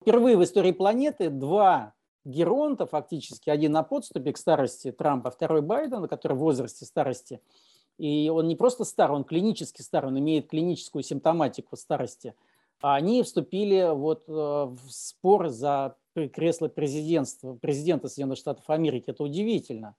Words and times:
впервые 0.00 0.36
в 0.36 0.44
истории 0.44 0.72
планеты 0.72 1.30
два 1.30 1.94
геронта, 2.24 2.86
фактически, 2.86 3.50
один 3.50 3.72
на 3.72 3.82
подступе 3.82 4.32
к 4.32 4.38
старости 4.38 4.92
Трампа, 4.92 5.30
второй 5.30 5.62
Байден, 5.62 6.06
который 6.08 6.36
в 6.36 6.40
возрасте 6.40 6.84
старости, 6.84 7.40
и 7.98 8.30
он 8.30 8.48
не 8.48 8.56
просто 8.56 8.84
стар, 8.84 9.12
он 9.12 9.24
клинически 9.24 9.82
стар, 9.82 10.06
он 10.06 10.18
имеет 10.18 10.48
клиническую 10.48 11.02
симптоматику 11.02 11.76
старости, 11.76 12.34
а 12.80 12.94
они 12.94 13.22
вступили 13.22 13.94
вот 13.94 14.24
э, 14.26 14.32
в 14.32 14.78
спор 14.88 15.48
за 15.48 15.96
кресло 16.32 16.68
президентства, 16.68 17.54
президента 17.54 18.08
Соединенных 18.08 18.38
Штатов 18.38 18.68
Америки. 18.68 19.10
Это 19.10 19.22
удивительно, 19.22 19.96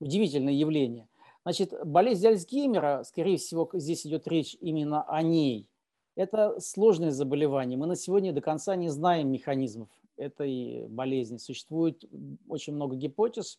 удивительное 0.00 0.54
явление. 0.54 1.08
Значит, 1.44 1.74
болезнь 1.84 2.26
Альцгеймера, 2.26 3.04
скорее 3.04 3.36
всего, 3.36 3.68
здесь 3.74 4.06
идет 4.06 4.26
речь 4.26 4.56
именно 4.60 5.02
о 5.02 5.22
ней. 5.22 5.68
Это 6.16 6.58
сложное 6.60 7.10
заболевание. 7.10 7.76
Мы 7.76 7.86
на 7.86 7.94
сегодня 7.94 8.32
до 8.32 8.40
конца 8.40 8.74
не 8.74 8.88
знаем 8.88 9.30
механизмов 9.30 9.88
этой 10.16 10.86
болезни. 10.88 11.36
Существует 11.36 12.04
очень 12.48 12.74
много 12.74 12.96
гипотез, 12.96 13.58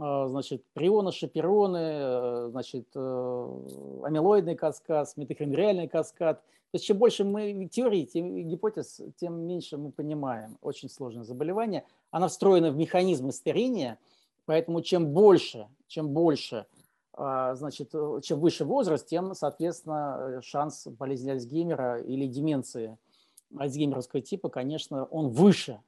а, 0.00 0.26
значит, 0.28 0.64
прионы, 0.72 1.12
шапероны, 1.12 1.76
э, 1.76 2.48
значит, 2.50 2.86
э, 2.94 2.98
амилоидный 4.04 4.54
каскад, 4.54 5.14
митохондриальный 5.18 5.86
каскад. 5.86 6.40
То 6.40 6.76
есть 6.76 6.86
чем 6.86 6.96
больше 6.96 7.24
мы 7.24 7.68
теорий, 7.70 8.06
тем 8.06 8.48
гипотез, 8.48 9.02
тем 9.16 9.46
меньше 9.46 9.76
мы 9.76 9.92
понимаем. 9.92 10.56
Очень 10.62 10.88
сложное 10.88 11.24
заболевание. 11.24 11.84
Она 12.10 12.28
встроена 12.28 12.70
в 12.70 12.76
механизмы 12.76 13.32
старения, 13.32 13.98
поэтому 14.46 14.80
чем 14.80 15.12
больше, 15.12 15.68
чем 15.88 16.08
больше, 16.08 16.64
значит, 17.16 17.90
э, 17.94 18.20
чем 18.22 18.40
выше 18.40 18.64
возраст, 18.64 19.06
тем, 19.06 19.34
соответственно, 19.34 20.40
шанс 20.42 20.86
болезни 20.86 21.30
Альцгеймера 21.30 22.00
или 22.00 22.26
деменции– 22.26 22.98
альцгеймеровского 23.58 24.22
типа, 24.22 24.48
конечно, 24.48 25.04
он 25.04 25.28
выше. 25.28 25.80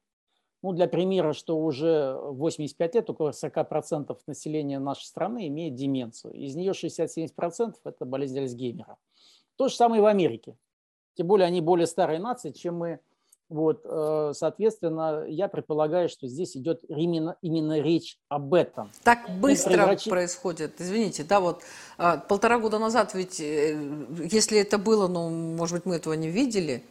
Ну, 0.63 0.73
для 0.73 0.89
примера, 0.89 1.35
что 1.35 1.59
уже 1.59 2.15
85 2.15 2.95
лет 2.95 3.11
около 3.11 3.31
40% 3.31 4.17
населения 4.27 4.79
нашей 4.79 5.05
страны 5.05 5.47
имеет 5.49 5.75
деменцию. 5.75 6.33
Из 6.33 6.55
нее 6.55 6.73
60-70% 6.73 7.75
это 7.85 8.05
болезнь 8.07 8.39
Альцгеймера. 8.39 8.97
То 9.57 9.69
же 9.69 9.75
самое 9.75 10.01
и 10.01 10.03
в 10.03 10.07
Америке. 10.07 10.57
Тем 11.15 11.27
более 11.27 11.47
они 11.47 11.61
более 11.61 11.87
старые 11.87 12.19
нации, 12.19 12.51
чем 12.51 12.79
мы. 12.79 13.01
Вот, 13.51 13.83
э, 13.85 14.33
соответственно, 14.35 15.25
я 15.29 15.49
предполагаю, 15.49 16.09
что 16.09 16.27
здесь 16.27 16.57
идет 16.57 16.81
именно, 16.89 17.37
именно 17.43 17.81
речь 17.81 18.19
об 18.29 18.55
этом. 18.55 18.91
Так 19.03 19.29
быстро 19.39 19.75
превращ... 19.75 20.09
происходит. 20.09 20.81
Извините, 20.81 21.25
да, 21.25 21.41
вот 21.41 21.61
а, 21.99 22.17
полтора 22.17 22.59
года 22.59 22.79
назад 22.79 23.15
ведь, 23.15 23.41
э, 23.41 23.79
если 24.31 24.59
это 24.59 24.79
было, 24.79 25.09
ну, 25.09 25.29
может 25.29 25.77
быть, 25.77 25.87
мы 25.87 25.97
этого 25.97 26.15
не 26.15 26.31
видели, 26.31 26.83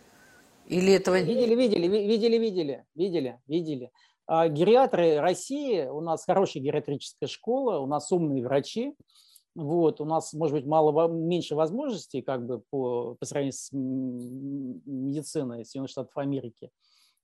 или 0.68 0.94
этого... 0.94 1.20
Видели, 1.20 1.56
видели, 1.56 1.88
видели, 1.88 2.38
видели, 2.38 2.86
видели, 2.96 3.40
видели. 3.48 3.92
А 4.28 4.48
гериатры 4.48 5.20
России, 5.20 5.86
у 5.88 6.02
нас 6.02 6.24
хорошая 6.24 6.64
гериатрическая 6.64 7.28
школа, 7.28 7.80
у 7.80 7.88
нас 7.88 8.12
умные 8.12 8.44
врачи, 8.44 8.94
вот, 9.56 10.02
у 10.02 10.06
нас, 10.06 10.34
может 10.34 10.56
быть, 10.56 10.66
мало, 10.66 11.08
меньше 11.08 11.56
возможностей 11.56 12.22
как 12.22 12.46
бы 12.46 12.64
по, 12.70 13.16
по 13.20 13.26
сравнению 13.26 13.54
с 13.54 13.70
медициной 13.72 15.64
Соединенных 15.66 15.92
Штатов 15.92 16.18
Америки. 16.18 16.72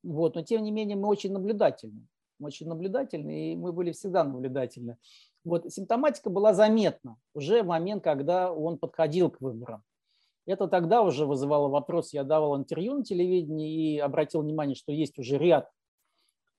Вот, 0.03 0.35
но 0.35 0.43
тем 0.43 0.63
не 0.63 0.71
менее 0.71 0.95
мы 0.95 1.07
очень 1.07 1.33
наблюдательны. 1.33 2.07
Мы 2.37 2.47
очень 2.47 2.67
наблюдательны, 2.67 3.53
и 3.53 3.55
мы 3.55 3.73
были 3.73 3.91
всегда 3.91 4.23
наблюдательны. 4.23 4.97
Вот, 5.43 5.71
симптоматика 5.71 6.29
была 6.29 6.53
заметна 6.53 7.17
уже 7.33 7.63
в 7.63 7.67
момент, 7.67 8.03
когда 8.03 8.53
он 8.53 8.77
подходил 8.77 9.31
к 9.31 9.41
выборам. 9.41 9.83
Это 10.45 10.67
тогда 10.67 11.01
уже 11.01 11.25
вызывало 11.25 11.67
вопрос. 11.67 12.13
Я 12.13 12.23
давал 12.23 12.57
интервью 12.57 12.95
на 12.95 13.03
телевидении 13.03 13.95
и 13.95 13.99
обратил 13.99 14.41
внимание, 14.41 14.75
что 14.75 14.91
есть 14.91 15.17
уже 15.19 15.37
ряд, 15.37 15.69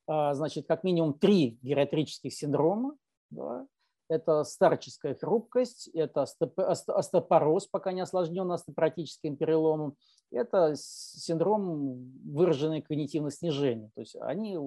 а, 0.07 0.35
значит, 0.35 0.67
как 0.67 0.85
минимум 0.85 1.15
три 1.15 1.59
гериатрических 1.63 2.33
синдрома. 2.33 2.97
Да. 3.31 3.67
Это 4.11 4.43
старческая 4.43 5.15
хрупкость, 5.15 5.87
это 5.95 6.23
остеопороз, 6.25 7.69
пока 7.69 7.93
не 7.93 8.01
осложненный 8.01 8.57
остеопоротическим 8.57 9.37
переломом, 9.37 9.97
это 10.33 10.75
синдром 10.75 12.11
выраженной 12.25 12.83
когнитивного 12.83 13.31
снижения. 13.31 13.93
То 13.95 14.01
есть 14.01 14.17
они, 14.17 14.59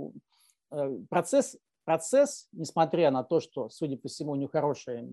э, 0.72 0.98
процесс, 1.10 1.58
процесс, 1.84 2.48
несмотря 2.54 3.12
на 3.12 3.24
то, 3.26 3.42
что, 3.42 3.68
судя 3.68 3.98
по 3.98 4.08
всему, 4.08 4.32
у 4.32 4.36
него 4.36 4.50
хорошая 4.50 5.10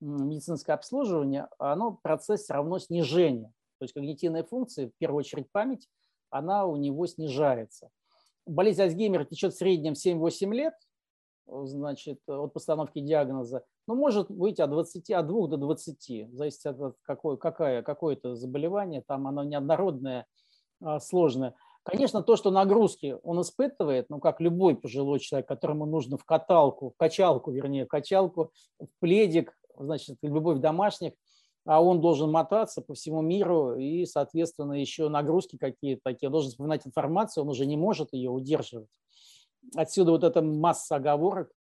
медицинское 0.00 0.72
обслуживание, 0.72 1.46
оно 1.58 1.98
процесс 2.02 2.48
равно 2.48 2.78
снижения. 2.78 3.52
То 3.78 3.84
есть 3.84 3.92
когнитивная 3.92 4.42
функция, 4.42 4.88
в 4.88 4.92
первую 4.96 5.18
очередь 5.18 5.52
память, 5.52 5.86
она 6.30 6.64
у 6.64 6.76
него 6.76 7.06
снижается. 7.06 7.90
Болезнь 8.46 8.80
Альцгеймера 8.80 9.26
течет 9.26 9.52
в 9.52 9.58
среднем 9.58 9.92
7-8 9.92 10.54
лет, 10.54 10.72
значит, 11.64 12.20
от 12.28 12.52
постановки 12.52 13.00
диагноза, 13.00 13.64
но 13.86 13.94
может 13.94 14.30
быть 14.30 14.60
от, 14.60 14.70
20, 14.70 15.10
от 15.10 15.26
2 15.26 15.46
до 15.48 15.56
20, 15.56 16.32
зависит 16.32 16.66
от 16.66 16.96
какое, 17.02 17.36
какое, 17.36 17.82
какое 17.82 18.14
это 18.14 18.34
заболевание, 18.34 19.02
там 19.06 19.26
оно 19.26 19.44
неоднородное, 19.44 20.26
а, 20.82 21.00
сложное. 21.00 21.54
Конечно, 21.82 22.22
то, 22.22 22.36
что 22.36 22.50
нагрузки 22.50 23.16
он 23.22 23.40
испытывает, 23.40 24.10
ну, 24.10 24.20
как 24.20 24.40
любой 24.40 24.76
пожилой 24.76 25.18
человек, 25.18 25.48
которому 25.48 25.86
нужно 25.86 26.18
в 26.18 26.24
каталку, 26.24 26.90
в 26.90 26.96
качалку, 26.96 27.50
вернее, 27.50 27.86
в 27.86 27.88
качалку, 27.88 28.52
в 28.78 28.88
пледик, 29.00 29.58
значит, 29.78 30.18
любовь 30.22 30.58
домашних, 30.58 31.12
а 31.64 31.82
он 31.82 32.00
должен 32.00 32.30
мотаться 32.30 32.82
по 32.82 32.94
всему 32.94 33.22
миру 33.22 33.76
и, 33.76 34.04
соответственно, 34.04 34.74
еще 34.74 35.08
нагрузки 35.08 35.56
какие-то 35.56 36.02
такие, 36.04 36.30
должен 36.30 36.50
вспоминать 36.50 36.86
информацию, 36.86 37.44
он 37.44 37.50
уже 37.50 37.66
не 37.66 37.76
может 37.76 38.12
ее 38.12 38.30
удерживать. 38.30 38.88
Отсюда 39.76 40.12
вот 40.12 40.24
эта 40.24 40.42
масса 40.42 40.96
оговорок, 40.96 41.52